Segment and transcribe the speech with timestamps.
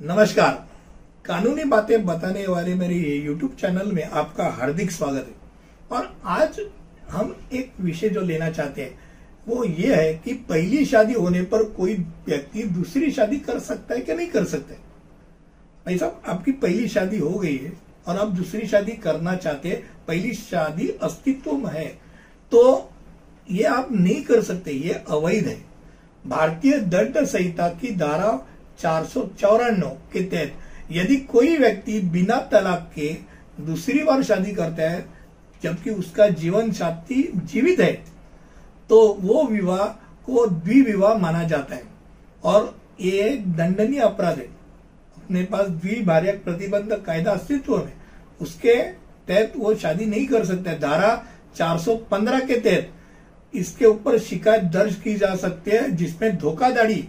[0.00, 0.52] नमस्कार।
[1.24, 6.58] कानूनी बातें बताने वाले मेरे यूट्यूब चैनल में आपका हार्दिक स्वागत है। और आज
[7.10, 8.98] हम एक विषय जो लेना चाहते हैं,
[9.46, 11.94] वो ये है कि पहली शादी होने पर कोई
[12.26, 14.80] व्यक्ति दूसरी शादी कर सकता है कि नहीं कर सकता है?
[15.86, 17.72] भाई साहब, आपकी पहली शादी हो गई है
[18.06, 21.86] और आप दूसरी शादी करना चाहते हैं, पहली शादी अस्तित्व में है
[22.52, 22.90] तो
[23.48, 25.58] ये आप नहीं कर सकते, ये अवैध है।
[26.24, 28.30] भारतीय दंड संहिता की धारा
[28.78, 29.08] चार
[30.12, 30.52] के तहत
[30.92, 33.08] यदि कोई व्यक्ति बिना तलाक के
[33.60, 35.04] दूसरी बार शादी करता है,
[35.62, 37.92] जबकि उसका जीवन साथी जीवित है
[38.90, 39.84] तो वो विवाह
[40.26, 41.82] को द्विविवाह माना जाता है।
[42.44, 44.44] और ये एक दंडनीय अपराध है।
[45.16, 47.92] अपने पास द्विभार्यक प्रतिबंध कायदा अस्तित्व में
[48.40, 48.74] उसके
[49.28, 51.10] तहत वो शादी नहीं कर सकते धारा
[51.56, 52.92] 415 के तहत
[53.54, 57.08] इसके ऊपर शिकायत दर्ज की जा सकती है, जिसमें धोखाधड़ी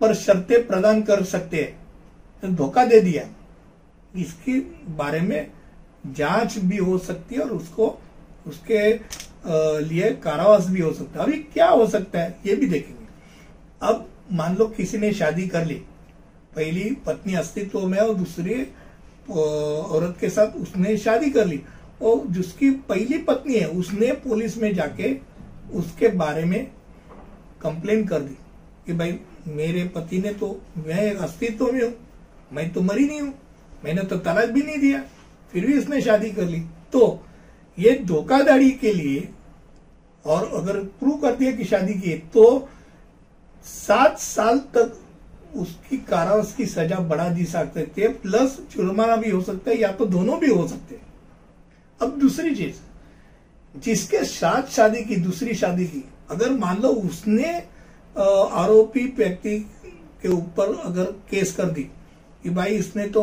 [0.00, 1.86] पर शर्तें प्रदान कर सकते हैं।
[2.42, 3.28] तो धोखा दे दिया।
[4.16, 4.58] इसके
[4.96, 5.50] बारे में
[6.06, 7.98] जाँच भी हो सकती है और उसको,
[8.46, 8.92] उसके
[9.84, 13.06] लिए कारावास भी हो सकता है। अभी क्या हो सकता है, ये भी देखेंगे।
[13.82, 15.74] अब मान लो किसी ने शादी कर ली।
[16.56, 18.62] पहली पत्नी अस्तित्व में और दूसरी
[19.30, 21.60] औरत के साथ उसने शादी कर ली।
[22.02, 25.14] और जिसकी पहली पत्नी है, उसने पुलिस में जाके
[25.74, 26.66] उसके बारे में
[27.62, 28.36] कंप्लेन कर दी
[28.86, 29.12] कि भाई
[29.46, 31.94] मेरे पति ने तो मैं अस्तित्व में हूँ।
[32.52, 33.34] मैं तो मरी नहीं हूँ।
[33.84, 35.02] मैंने तो तलाक भी नहीं दिया।
[35.52, 36.60] फिर भी उसने शादी कर ली।
[36.92, 37.26] तो
[37.78, 39.28] ये धोखाधड़ी के लिए
[40.24, 42.68] और अगर प्रूव कर दिया कि शादी की तो
[43.64, 45.02] सात साल तक
[45.56, 49.92] उसकी कारावास की सजा बढ़ा दी सकते थे, प्लस जुर्माना भी हो सकता है, या
[49.92, 51.02] तो दोनों भी हो सकते हैं।
[52.00, 52.76] अब दूसरी चीज़,
[53.78, 57.75] जिसके साथ शादी की, दूसरी शादी की, अगर मान लो उसने
[58.18, 59.58] आरोपी व्यक्ति
[60.22, 61.82] के ऊपर अगर केस कर दी
[62.44, 63.22] कि भाई इसने तो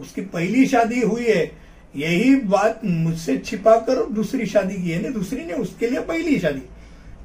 [0.00, 1.50] उसकी पहली शादी हुई है,
[1.94, 6.62] यही बात मुझसे छिपाकर दूसरी शादी की है ना दूसरी ने उसके लिए पहली शादी।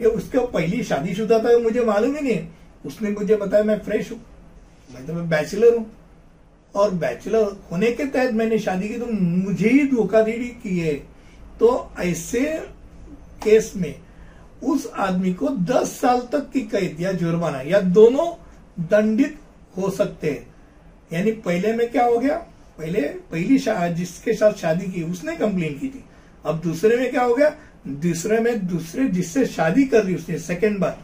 [0.00, 2.46] ये उसके पहली शादी शुदा था मुझे मालूम ही नहीं
[2.84, 4.20] उसने मुझे बताया, मैं फ्रेश हूँ,
[4.90, 5.86] मैं तो मैं बैचलर हूँ।
[6.74, 10.94] और बैचलर होने के तहत मैंने शादी की तो मुझे ही धोखाधड़ी की है।
[11.60, 12.40] तो ऐसे
[13.44, 13.94] केस में
[14.64, 18.26] उस आदमी को 10 साल तक की कैद या जुर्माना, या दोनों
[18.84, 19.38] दंडित
[19.76, 20.54] हो सकते हैं।
[21.12, 22.36] यानी पहले में क्या हो गया?
[22.78, 23.58] पहले, पहली
[23.94, 26.04] जिसके साथ शादी की, उसने कंप्लेन की थी।
[26.44, 27.56] अब दूसरे में क्या हो गया?
[27.88, 31.02] दूसरे में दूसरे जिससे शादी कर रही उसने सेकेंड बार।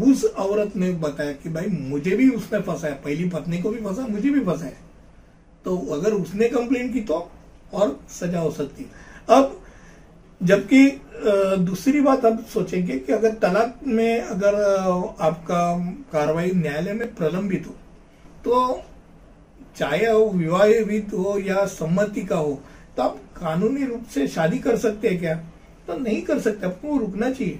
[0.00, 4.06] उस औरत ने बताया कि भाई, मुझे भी उसने फंसाया पहली पत्नी को भी फंसा,
[4.06, 4.72] मुझे भी फंसाया
[5.64, 7.30] तो अगर उसने कंप्लेन की तो
[7.72, 8.86] और सजा हो सकती
[9.28, 9.62] अब
[10.40, 11.00] जबकि
[11.60, 14.54] दूसरी बात अब सोचेंगे कि अगर तलाक में अगर
[15.20, 15.62] आपका
[16.12, 17.74] कार्रवाई न्यायालय में प्रलंबित हो
[18.44, 18.82] तो
[19.76, 22.60] चाहे वो विवाहित हो या सम्मति का हो
[22.96, 25.34] तो आप कानूनी रूप से शादी कर सकते हैं क्या?
[25.86, 27.58] तो नहीं कर सकते, आपको रुकना चाहिए।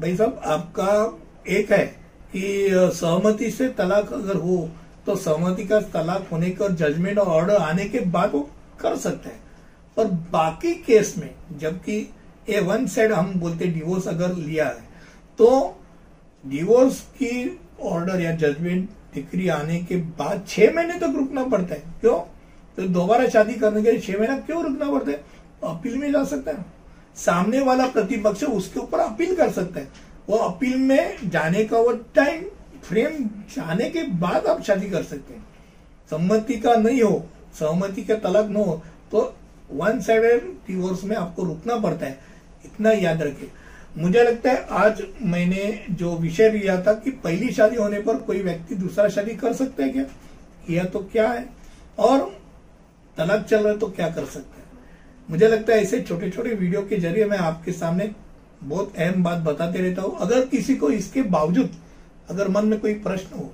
[0.00, 1.84] भाई साहब, आपका एक है
[2.32, 4.68] कि सहमति से तलाक अगर हो
[5.06, 8.48] तो सहमति का तलाक होने का जजमेंट और ऑर्डर आने के बाद वो
[8.80, 9.42] कर सकते हैं।
[9.96, 12.08] और बाकी केस में, जबकि
[12.48, 14.92] ए वन साइड हम बोलते डिवोर्स अगर लिया है
[15.38, 15.76] तो
[16.44, 21.82] डिवोर्स की ऑर्डर या जजमेंट डिग्री आने के बाद छह महीने तक रुकना पड़ता है।
[22.00, 22.18] क्यों?
[22.78, 25.16] तो दोबारा शादी करने के लिए छह महीना क्यों रुकना पड़ता है?
[25.60, 26.64] तो अपील में जा सकता है।
[27.16, 29.88] सामने वाला प्रतिपक्ष उसके ऊपर अपील कर सकता है।
[30.28, 32.42] वो अपील में जाने का वो टाइम
[32.84, 33.24] फ्रेम
[33.54, 35.44] जाने के बाद आप शादी कर सकते हैं।
[36.10, 37.24] सम्मति का नहीं हो,
[37.54, 38.82] सहमति का तलाक न हो
[39.12, 39.22] तो
[39.68, 42.18] वन साइडेड डिवोर्स में आपको रुकना पड़ता है,
[42.64, 43.46] इतना याद रखें
[43.96, 48.42] मुझे लगता है आज मैंने जो विषय लिया था कि पहली शादी होने पर कोई
[48.42, 50.02] व्यक्ति दूसरा शादी कर सकता है क्या?
[50.66, 51.48] किया तो क्या है?
[51.98, 52.20] और
[53.16, 54.68] तलाक चल रहा है तो क्या कर सकते हैं?
[55.28, 58.10] मुझे लगता है ऐसे छोटे छोटे वीडियो के ज़रिए मैं आपके सामने
[58.62, 61.70] बहुत अहम बात बताते रहता हूँ। अगर किसी को इसके बावजूद
[62.30, 63.50] अगर मन में कोई प्रश्न हो,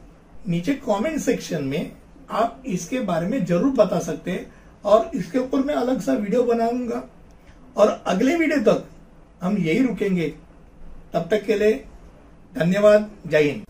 [0.49, 1.90] नीचे कमेंट सेक्शन में
[2.31, 4.46] आप इसके बारे में ज़रूर बता सकते हैं।
[4.85, 7.03] और इसके ऊपर मैं अलग सा वीडियो बनाऊँगा।
[7.77, 8.85] और अगले वीडियो तक
[9.43, 10.29] हम यही रुकेंगे।
[11.12, 11.85] तब तक के लिए
[12.53, 13.65] धन्यवाद। जय हिंद।